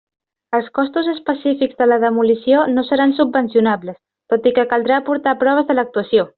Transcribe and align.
Els 0.59 0.69
costos 0.77 1.09
específics 1.11 1.77
de 1.83 1.87
la 1.91 1.99
demolició 2.05 2.63
no 2.73 2.85
seran 2.89 3.15
subvencionables, 3.21 4.01
tot 4.35 4.51
i 4.51 4.55
que 4.59 4.67
caldrà 4.75 4.99
aportar 5.03 5.39
proves 5.45 5.71
de 5.73 5.81
l'actuació. 5.81 6.29